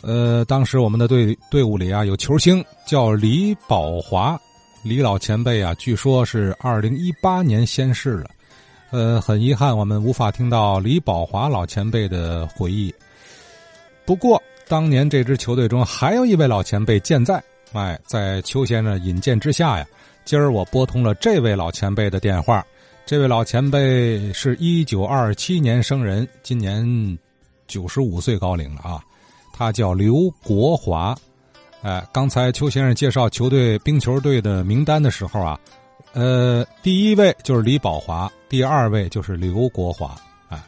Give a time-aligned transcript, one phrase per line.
[0.00, 4.38] 呃，当时我们的队队伍里啊有球星叫李宝华，
[4.84, 8.30] 李老前辈啊，据说是二零一八年仙逝了。
[8.90, 12.94] 呃，很遗憾，我们无法听到李宝华老前辈的回忆。
[14.06, 17.42] 不过，当年这支球队中还有一位老前辈健在。
[17.72, 19.86] 哎，在邱先生引荐之下呀，
[20.24, 22.64] 今儿我拨通了这位老前辈的电话。
[23.04, 27.18] 这位老前辈是一九二七年生人，今年
[27.66, 29.02] 九十五岁高龄了啊。
[29.58, 31.16] 他叫刘国华。
[31.82, 35.58] 哎，刚才邱先生介绍球队冰球队的名单的时候啊。
[36.12, 40.14] 呃，第一位就是李宝华，第二位就是刘国华。
[40.48, 40.62] 哎，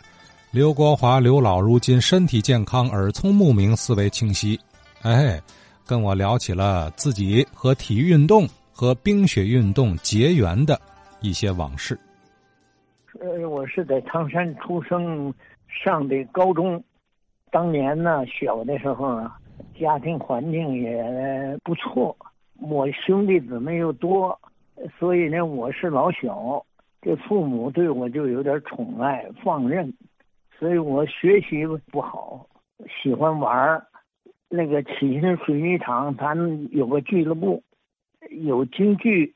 [0.50, 4.58] 刘国华刘老如今身体健康，耳聪目明，思维清晰。
[5.02, 5.40] 哎，
[5.86, 10.78] 跟我聊起了自己和体育运动和冰雪运动结缘的
[11.20, 11.96] 一些往事。
[13.20, 15.32] 呃，我是在唐山出生，
[15.68, 16.82] 上的高中。
[17.50, 19.38] 当年呢，小的时候啊，
[19.78, 22.16] 家庭环境也不错，
[22.60, 24.38] 我兄弟姊妹又多。
[24.98, 26.64] 所以呢，我是老小，
[27.02, 29.92] 这父母对我就有点宠爱放任，
[30.58, 32.46] 所以我学习不好，
[33.02, 33.84] 喜欢玩儿。
[34.48, 36.34] 那个启兴水泥厂，咱
[36.72, 37.62] 有个俱乐部，
[38.30, 39.34] 有京剧，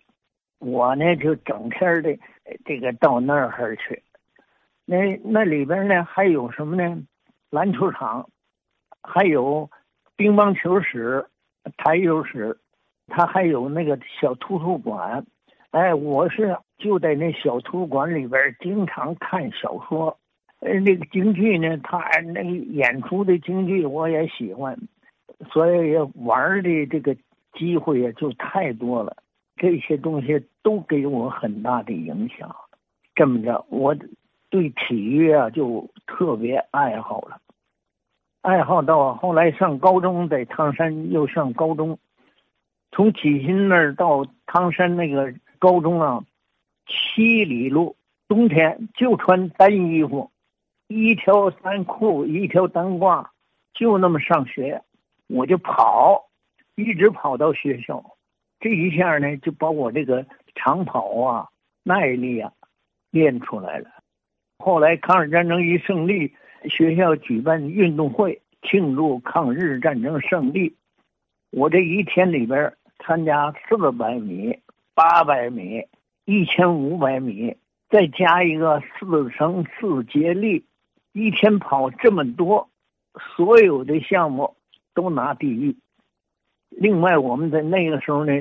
[0.58, 2.16] 我呢就整天的
[2.64, 4.02] 这个到那儿去。
[4.86, 7.02] 那那里边呢还有什么呢？
[7.54, 8.28] 篮球场，
[9.00, 9.70] 还有
[10.16, 11.24] 乒乓球室、
[11.76, 12.58] 台球室，
[13.06, 15.24] 他还有那个小图书馆。
[15.70, 20.18] 哎，我是就在那小图书馆里边经常看小说，
[20.58, 24.76] 呃，那个京剧呢，他那个演出的京剧我也喜欢，
[25.52, 27.16] 所以玩的这个
[27.52, 29.16] 机会也就太多了。
[29.54, 32.52] 这些东西都给我很大的影响，
[33.14, 33.96] 这么着，我
[34.50, 37.40] 对体育啊就特别爱好了，
[38.44, 41.98] 爱好到后来上高中，在唐山又上高中，
[42.92, 45.34] 从启新那儿到唐山那个。
[45.60, 46.22] 高中啊，
[46.86, 47.96] 七里路，
[48.28, 50.30] 冬天就穿单衣服，
[50.88, 53.26] 一条单裤，一条单褂，
[53.72, 54.82] 就那么上学。
[55.26, 56.28] 我就跑，
[56.74, 58.04] 一直跑到学校。
[58.60, 61.48] 这一下呢，就把我这个长跑啊、
[61.82, 62.52] 耐力啊
[63.10, 63.88] 练出来了。
[64.58, 66.34] 后来抗日战争一胜利，
[66.68, 70.74] 学校举办运动会庆祝抗日战争胜利，
[71.50, 74.58] 我这一天里边参加四百米。
[74.96, 75.82] 八百米、
[76.24, 77.56] 一千五百米，
[77.90, 80.64] 再加一个四乘四接力，
[81.12, 82.68] 一天跑这么多，
[83.34, 84.54] 所有的项目
[84.94, 85.76] 都拿第一。
[86.70, 88.32] 另外，我们在那个时候呢，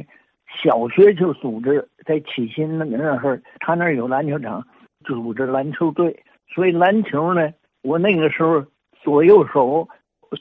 [0.61, 4.63] 小学就组织在启新那个那儿，他那儿有篮球场，
[5.03, 6.23] 组织篮球队。
[6.53, 7.51] 所以篮球呢，
[7.83, 8.65] 我那个时候
[9.03, 9.87] 左右手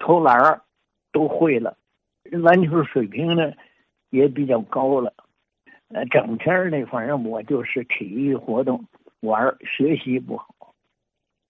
[0.01, 0.63] 投篮
[1.13, 1.77] 都会了，
[2.25, 3.53] 篮球水平呢
[4.11, 5.13] 也比较高了。
[5.89, 8.83] 呃，整天的反正我就是体育活动
[9.21, 10.75] 玩儿学习不好，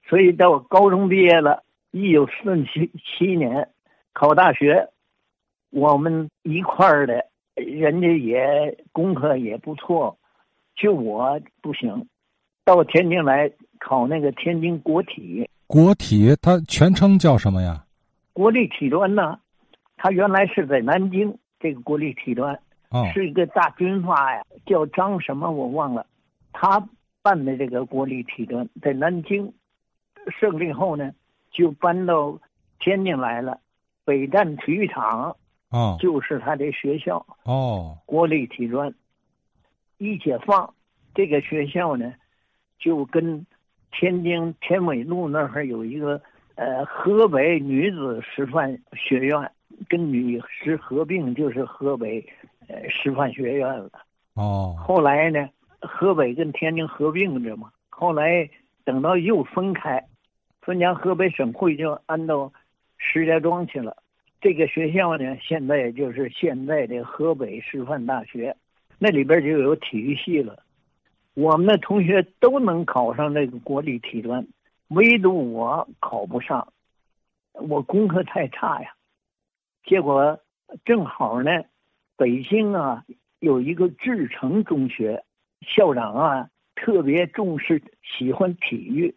[0.09, 3.69] 所以到高中毕业了，一九四七七年
[4.13, 4.89] 考大学，
[5.71, 10.19] 我们一块儿的，人家也功课也不错，
[10.75, 12.09] 就我不行，
[12.65, 13.53] 到天津来
[13.85, 15.49] 考那个天津国体。
[15.67, 17.85] 国体它全称叫什么呀？
[18.33, 19.39] 国立体专呢，
[19.97, 22.59] 它原来是在南京这个国立体专。
[23.15, 26.05] 是一个大军阀呀，叫张什么我忘了，
[26.53, 26.87] 他
[27.23, 29.51] 办的这个国立体专在南京，
[30.39, 31.11] 胜利后呢，
[31.51, 32.39] 就搬到
[32.81, 33.59] 天津来了，
[34.05, 35.35] 北站体育场，
[35.71, 38.93] 哦，就是他的学校，哦，国立体专，
[39.97, 40.75] 一解放，
[41.15, 42.13] 这个学校呢，
[42.79, 43.47] 就跟
[43.93, 46.21] 天津天纬路那儿有一个
[46.57, 49.51] 呃河北女子师范学院，
[49.89, 52.27] 跟女师合并就是河北。
[52.69, 53.91] 呃，师范学院了。
[54.35, 54.77] 哦。
[54.79, 55.49] 后来呢，
[55.81, 57.73] 河北跟天津合并着嘛。
[57.91, 58.49] 后来
[58.85, 60.03] 等到又分开，
[60.61, 62.53] 分家河北省会就安到
[62.99, 63.97] 石家庄去了。
[64.41, 68.57] 这个学校呢，现在就是现在的河北师范大学，
[68.97, 70.62] 那里边就有体育系了。
[71.35, 74.47] 我们的同学都能考上那个国立体专，
[74.89, 76.73] 唯独我考不上，
[77.53, 78.95] 我功课太差呀。
[79.85, 80.41] 结果
[80.85, 81.51] 正好呢。
[82.15, 83.05] 北京啊，
[83.41, 85.25] 有一个志诚中学，
[85.63, 89.13] 校长啊特别重视喜欢体育，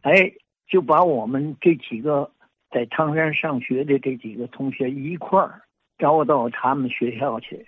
[0.00, 0.32] 哎，
[0.66, 2.30] 就把我们这几个
[2.70, 5.62] 在唐山上学的这几个同学一块儿
[5.98, 7.66] 招到他们学校去。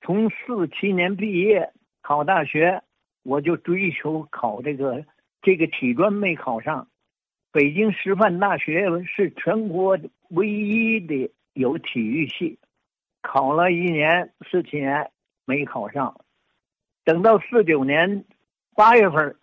[0.00, 1.70] 从四七年毕业
[2.08, 2.82] 考大学，
[3.22, 5.04] 我就追求考这个
[5.42, 6.88] 这个体专没考上，
[7.52, 9.98] 北京师范大学是全国
[10.30, 12.58] 唯一的有体育系，
[13.20, 15.10] 考了一年四七年
[15.44, 16.18] 没考上，
[17.04, 18.24] 等到四九年
[18.74, 19.36] 八月份，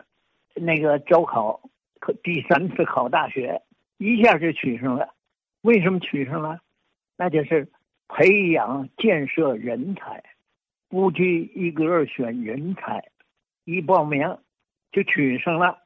[0.56, 1.60] 那个招考，
[2.24, 3.62] 第三次考大学，
[3.98, 5.14] 一下就取上了。
[5.60, 6.58] 为什么取上了？
[7.16, 7.70] 那就是
[8.08, 10.20] 培养建设人才，
[10.88, 13.02] 不拘一格选人才，
[13.64, 14.38] 一报名
[14.92, 15.78] 就取上了。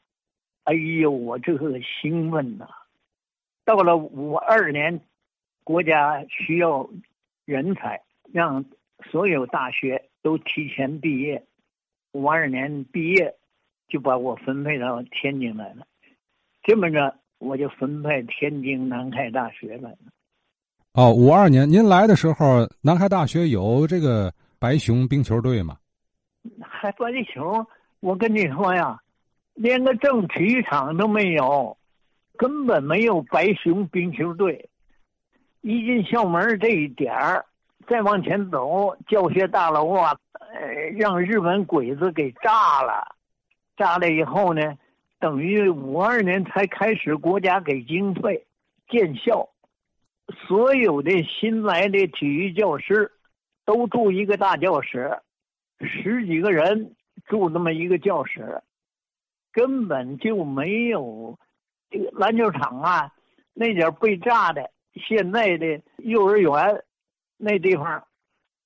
[0.64, 2.68] 哎呦，我这个兴奋呐！
[3.64, 5.00] 到了五二年，
[5.64, 6.88] 国家需要
[7.44, 8.02] 人才，
[8.32, 8.64] 让
[9.10, 11.42] 所有大学都提前毕业。
[12.12, 13.34] 五二年毕业，
[13.88, 15.86] 就把我分配到天津来了。
[16.62, 19.98] 这么着，我就分配天津南开大学来了。
[20.92, 25.78] 哦，五二年您来的时候，南开大学有这个白熊冰球队吗？
[26.60, 27.66] 还白熊？
[28.00, 29.00] 我跟你说呀。
[29.54, 31.76] 连个正体育场都没有，
[32.36, 34.68] 根本没有白熊冰球队。
[35.62, 37.44] 一进校门这一点儿，
[37.86, 40.58] 再往前走，教学大楼啊，呃，
[40.96, 43.16] 让日本鬼子给炸了。
[43.78, 44.74] 炸了以后呢，
[45.18, 48.46] 等于五二年才开始，国家给经费
[48.88, 49.48] 建校，
[50.46, 53.10] 所有的新来的体育教师
[53.70, 55.16] 都住一个大教室，
[55.78, 56.96] 十几个人
[57.26, 58.60] 住那么一个教室。
[59.52, 61.38] 根本就没有
[61.88, 63.12] 这个篮球场啊，
[63.54, 66.82] 那点被炸的，现在的幼儿园
[67.36, 68.04] 那地方，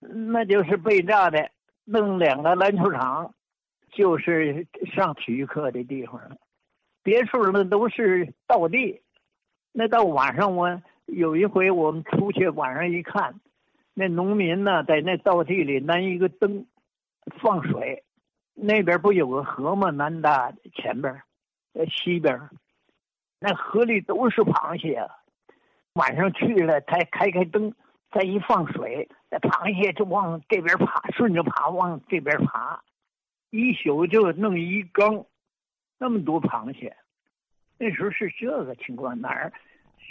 [0.00, 1.50] 那就是被炸的，
[1.84, 3.34] 弄两个篮球场，
[3.92, 6.36] 就是上体育课的地方了。
[7.02, 9.02] 别处那都是稻地。
[9.72, 13.34] 那到晚上我有一回我们出去晚上一看，
[13.94, 16.66] 那农民呢在那稻地里拿一个灯
[17.40, 18.02] 放水。
[18.56, 19.90] 那边不有个河吗？
[19.90, 21.12] 南大前边，
[21.72, 22.38] 呃，西边，
[23.40, 25.04] 那河里都是螃蟹。
[25.94, 27.74] 晚上去了，他开开灯，
[28.12, 32.80] 再一放水，那螃蟹就往这边爬，顺着爬往这边爬，
[33.50, 35.24] 一宿就弄一缸，
[35.98, 36.96] 那么多螃蟹。
[37.76, 39.52] 那时候是这个情况，哪儿？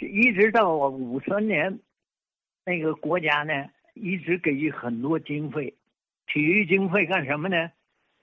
[0.00, 1.78] 一直到我五三年，
[2.64, 5.74] 那个国家呢，一直给予很多经费，
[6.26, 7.70] 体育经费干什么呢？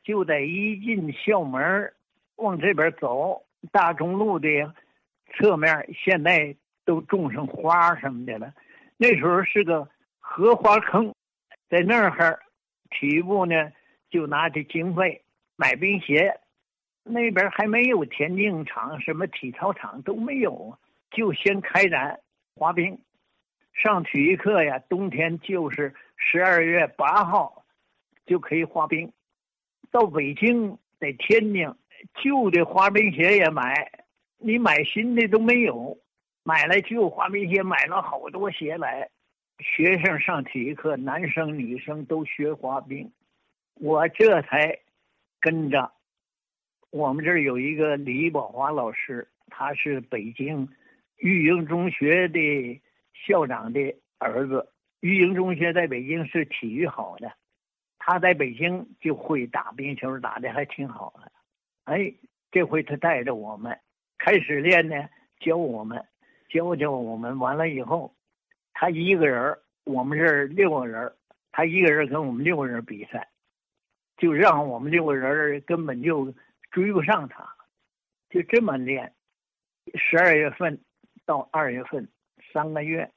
[0.03, 1.93] 就在一进校门
[2.37, 4.49] 往这边走，大中路的
[5.33, 6.55] 侧面，现在
[6.85, 8.51] 都种上花什么的了。
[8.97, 9.87] 那时候是个
[10.19, 11.13] 荷花坑，
[11.69, 12.39] 在那儿，
[12.89, 13.71] 体育部呢
[14.09, 15.21] 就拿着经费
[15.55, 16.39] 买冰鞋。
[17.03, 20.77] 那边还没有田径场，什么体操场都没有，
[21.11, 22.19] 就先开展
[22.55, 22.99] 滑冰。
[23.73, 27.65] 上体育课呀，冬天就是十二月八号
[28.25, 29.11] 就可以滑冰。
[29.91, 31.73] 到北京，在天津，
[32.23, 33.91] 旧的滑冰鞋也买，
[34.37, 35.97] 你买新的都没有。
[36.43, 39.09] 买了旧滑冰鞋，买了好多鞋来。
[39.59, 43.11] 学生上体育课，男生女生都学滑冰，
[43.75, 44.79] 我这才
[45.39, 45.91] 跟着。
[46.89, 50.67] 我们这儿有一个李宝华老师，他是北京
[51.17, 52.81] 育英中学的
[53.25, 54.71] 校长的儿子。
[54.99, 57.31] 育英中学在北京是体育好的。
[57.97, 61.31] 他在北京就会打冰球，打的还挺好的。
[61.85, 62.13] 哎，
[62.51, 63.79] 这回他带着我们
[64.17, 65.07] 开始练呢，
[65.39, 66.03] 教我们，
[66.49, 67.37] 教教我们。
[67.37, 68.15] 完了以后，
[68.73, 71.13] 他一个人，我们这六个人，
[71.51, 73.29] 他一个人跟我们六个人比赛，
[74.17, 76.33] 就让我们六个人根本就
[76.71, 77.55] 追不上他，
[78.29, 79.13] 就这么练。
[79.95, 80.79] 十二月份
[81.25, 82.07] 到二月份
[82.53, 83.09] 三个月，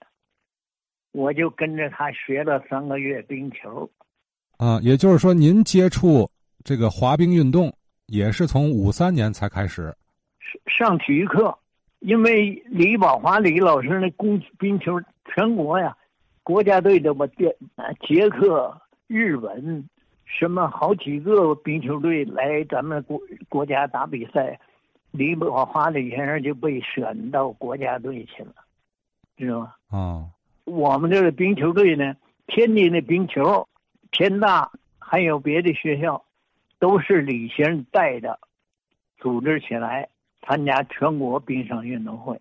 [1.12, 3.88] 我就跟着他学了三个月冰球。
[4.56, 6.30] 啊，也就是说，您接触
[6.62, 7.72] 这个滑冰运动
[8.06, 9.94] 也是从五三年才开始。
[10.66, 11.56] 上体育课，
[12.00, 15.00] 因为李宝华李老师那公冰球
[15.34, 15.96] 全国呀，
[16.42, 17.56] 国家队的吧，捷
[18.06, 19.88] 捷克、日本，
[20.24, 24.58] 什么好几个冰球队来咱们国国家打比赛，
[25.10, 28.54] 李宝华李先生就被选到国家队去了，
[29.36, 29.74] 知道吗？
[29.88, 30.26] 啊，
[30.64, 32.14] 我们这个冰球队呢，
[32.46, 33.68] 天津的冰球。
[34.12, 36.24] 天大还有别的学校，
[36.78, 38.38] 都是李先生带的，
[39.18, 40.08] 组织起来
[40.42, 42.40] 参加全国冰上运动会。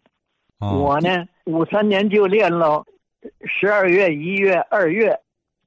[0.59, 2.85] 我呢，五三年就练了
[3.43, 5.19] 十二月、一月、二月，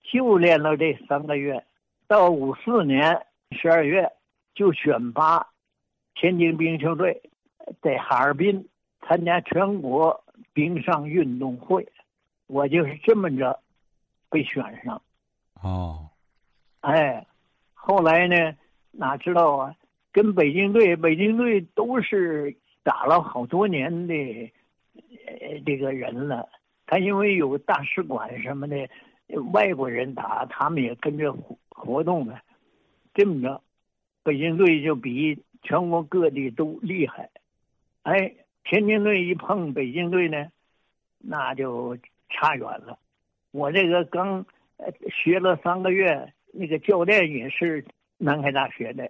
[0.04, 1.64] 就练了这三个月。
[2.06, 4.09] 到五四年十二月，
[4.54, 5.45] 就选拔
[6.14, 7.21] 天津冰球队
[7.83, 8.68] 在哈尔滨
[9.09, 11.87] 参加全国冰上运动会。
[12.47, 13.59] 我就是这么着
[14.31, 15.02] 被选上。
[15.62, 16.11] 哦，
[16.81, 17.26] 哎，
[17.75, 18.57] 后来呢？
[18.99, 19.75] 哪知道啊？
[20.11, 24.14] 跟北京队，北京队都是打了好多年的
[25.26, 26.49] 呃这个人了。
[26.87, 28.88] 他因为有大使馆什么的，
[29.52, 32.40] 外国人打，他们也跟着活活动了。
[33.12, 33.61] 这么着，
[34.23, 37.28] 北京队就比全国各地都厉害。
[38.05, 38.33] 哎，
[38.69, 40.49] 天津队一碰北京队呢，
[41.19, 41.97] 那就
[42.29, 42.99] 差远了。
[43.53, 44.45] 我这个刚
[45.09, 47.85] 学了三个月，那个教练也是
[48.19, 49.09] 南开大学的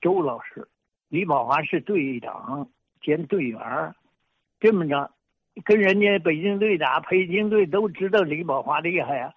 [0.00, 0.66] 周老师，
[1.08, 2.68] 李宝华是队长
[3.02, 3.60] 兼队员
[4.60, 5.10] 这么着。
[5.64, 9.32] 跟人家北京队打，北京队都知道李宝华厉害啊，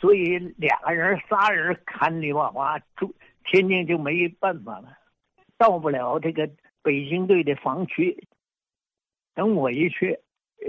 [0.00, 2.78] 所以俩人仨人看李宝华，
[3.44, 4.98] 天津就没办法了，
[5.58, 6.48] 到不了这个
[6.82, 8.26] 北京队的防区。
[9.34, 10.18] 等我一去，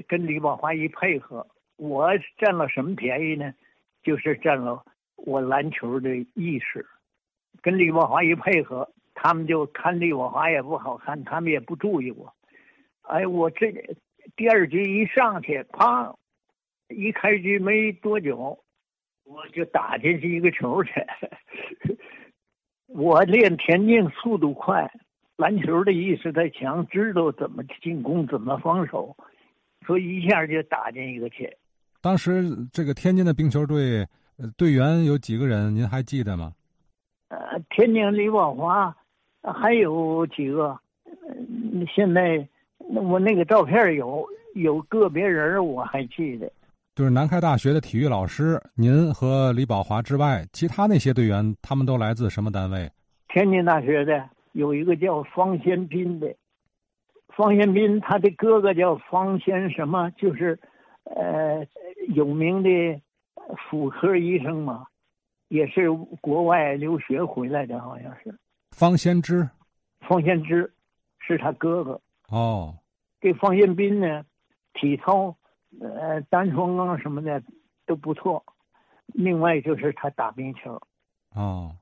[0.07, 1.45] 跟李宝华一配合，
[1.77, 3.53] 我占了什么便宜呢？
[4.03, 4.83] 就是占了
[5.15, 6.85] 我篮球的意识。
[7.61, 12.33] 跟李宝华一配合，他们就看李宝华也不好看，他们也不注意我。
[13.03, 13.73] 哎，我这。
[14.37, 16.15] 第二局一上去，啪！
[16.87, 18.57] 一开局没多久，
[19.25, 20.93] 我就打进去一个球去。
[22.87, 24.89] 我练田径速度快，
[25.37, 29.15] 篮球的意识太强，知道怎么进攻，怎么防守，
[29.85, 31.55] 所以一下就打进一个去。
[32.01, 34.07] 当时这个天津的冰球队
[34.57, 35.73] 队员有几个人？
[35.75, 36.51] 您还记得吗？
[37.29, 37.37] 呃，
[37.69, 38.95] 天津李宝华
[39.41, 40.79] 还有几个，
[41.95, 42.47] 现在。
[42.85, 46.51] 那我那个照片有有个别人我还记得，
[46.95, 52.91] 就是南开大学的体育老师，您和李宝华之外，其他那些队员他们都来自什么单位？
[53.29, 54.21] 天津大学的
[54.53, 56.35] 有一个叫方先斌的，
[57.27, 60.59] 方先斌他的哥哥叫方先什么，就是
[61.03, 61.67] 呃
[62.09, 63.01] 有名的
[63.69, 64.85] 妇科医生嘛，
[65.49, 65.91] 也是
[66.21, 68.33] 国外留学回来的，好像是。
[68.71, 69.49] 方先知，
[70.07, 70.73] 方先知
[71.19, 71.99] 是他哥哥。
[72.29, 72.75] 哦，
[73.21, 74.23] 这方先斌呢，
[74.73, 75.35] 体操、
[75.79, 77.41] 呃单双杠什么的
[77.85, 78.43] 都不错。
[79.07, 80.81] 另外就是他打冰球。
[81.35, 81.75] 哦，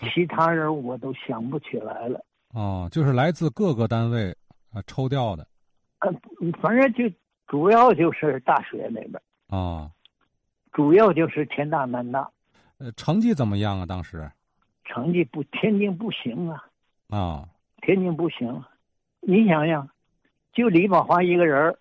[0.00, 2.24] 其他人我都想不起来了。
[2.54, 4.34] 哦，就是来自各个单位
[4.72, 5.46] 啊抽调的。
[6.00, 6.12] 呃，
[6.60, 7.04] 反正就
[7.46, 9.20] 主要就是大学那边。
[9.48, 9.90] 啊，
[10.72, 12.30] 主要就是天大、南大。
[12.78, 13.86] 呃，成绩怎么样啊？
[13.86, 14.30] 当时？
[14.84, 16.64] 成绩不，天津不行啊。
[17.08, 17.48] 啊。
[17.82, 18.64] 天津不行。
[19.20, 19.88] 你想想，
[20.52, 21.76] 就李宝华一个人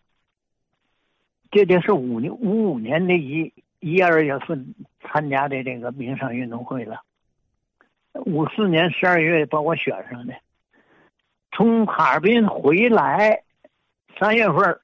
[1.52, 7.02] 这就是五年五五年的一一二月份参加的这个冰上运动会了。
[8.26, 10.34] 五四年十二月把我选上的，
[11.52, 13.44] 从哈尔滨回来，
[14.20, 14.80] 三月份，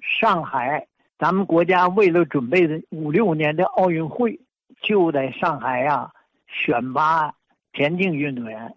[0.00, 0.86] 上海，
[1.18, 4.40] 咱们国家为了准备的五六年的奥运会，
[4.80, 6.10] 就在上海呀
[6.46, 7.34] 选拔
[7.72, 8.74] 田径运动员，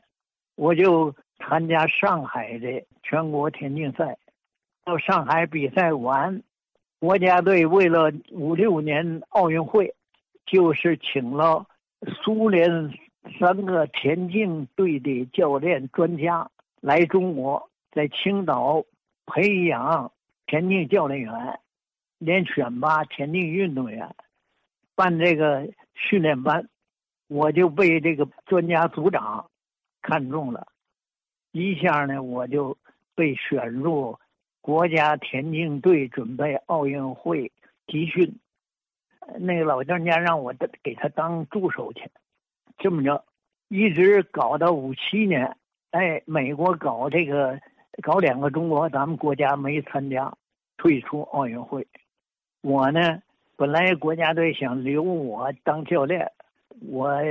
[0.56, 2.84] 我就参加上海的。
[3.08, 4.18] 全国田径赛，
[4.84, 6.42] 到上海比赛完，
[7.00, 9.94] 国家队为了五六年奥运会，
[10.48, 11.68] 就是请了
[12.24, 12.92] 苏联
[13.40, 16.50] 三个田径队的教练专家
[16.82, 18.84] 来中国，在青岛
[19.26, 20.12] 培养
[20.46, 21.60] 田径教练员，
[22.18, 24.16] 连选拔田径运动员，
[24.96, 26.68] 办这个训练班，
[27.28, 29.50] 我就被这个专家组长
[30.02, 30.68] 看中了，
[31.52, 32.78] 一下呢我就。
[33.18, 34.20] 被选入
[34.60, 37.50] 国家田径队准备奥运会
[37.88, 38.38] 集训，
[39.40, 40.54] 那个老专家让我
[40.84, 42.12] 给他当助手去，
[42.78, 43.24] 这么着，
[43.70, 45.56] 一直搞到五七年，
[45.92, 47.60] 哎，美国搞这个
[48.02, 50.34] 搞两个中国，咱们国家没参加，
[50.78, 51.86] 退出奥运会。
[52.62, 53.22] 我呢，
[53.56, 56.32] 本来国家队想留我当教练，
[56.90, 57.24] 我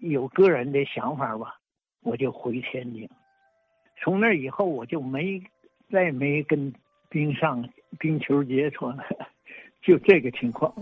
[0.00, 1.56] 有个人的想法吧，
[2.02, 3.08] 我就回天津。
[4.02, 5.42] 从那以后，我就没
[5.90, 6.72] 再没跟
[7.08, 7.66] 冰上
[7.98, 9.04] 冰球接触了，
[9.82, 10.72] 就这个情况。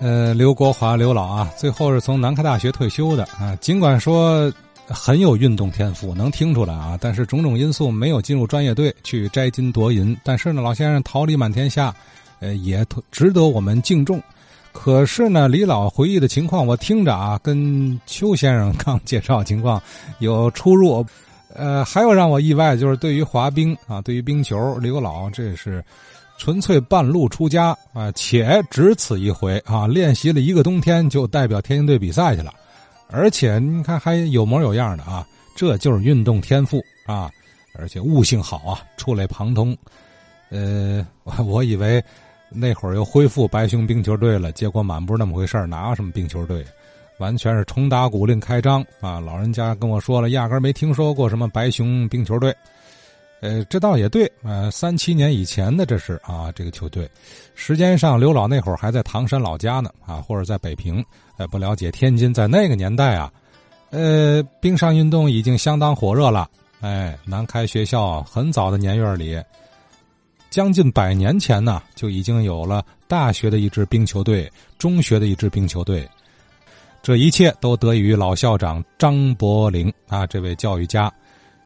[0.00, 3.56] 呃，刘国华刘老啊，最后是从南开大学退休的啊。
[3.60, 4.52] 尽管说
[4.86, 10.16] 很有运动天赋，能听出来啊，但是种种因素没有进入专业队去摘金夺银。
[10.22, 11.92] 但是呢，老先生桃李满天下，
[12.38, 14.22] 呃，也值得我们敬重。
[14.72, 19.82] 可是呢，李老回忆的情况，我听着啊，跟邱先生刚介绍情况
[20.20, 21.04] 有出入。
[21.54, 25.84] 呃，还有让我意外，就是对于滑冰啊，对于冰球，刘老这是
[26.36, 32.52] 纯粹半路出家啊，且只此一回啊，练习了一个冬天就代表天津队比赛去了，
[33.10, 35.26] 而且你看还有模有样的啊，
[35.56, 37.30] 这就是运动天赋啊，
[37.74, 39.76] 而且悟性好啊，触类旁通。
[40.50, 41.06] 呃，
[41.46, 42.02] 我以为。
[42.50, 46.64] 那会儿又恢复白熊冰球队了，结果满不是那么回事哪有什么冰球队？
[47.18, 49.20] 完全是重打鼓另开张啊！
[49.20, 52.54] 老人家跟我说了，压根没听说过什么白熊冰球队。
[53.40, 57.08] 呃，这倒也对，呃，三七年以前的这是啊，这个球队，
[57.54, 61.04] 时间上刘老那会儿还在唐山老家呢啊，或者在北平，
[61.36, 63.32] 呃，不了解天津，在那个年代啊，
[63.90, 66.48] 呃，冰上运动已经相当火热了。
[66.80, 69.40] 哎，南开学校很早的年月里，
[70.50, 76.08] 将近百年前呢，就已经有了大学的一支冰球队，中学的一支冰球队。
[77.02, 81.12] 这一切都得益于老校长张伯苓啊，这位教育家。